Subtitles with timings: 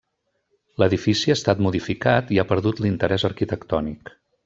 [0.83, 4.17] L’edifici ha estat modificat i ha perdut l’interès arquitectònic.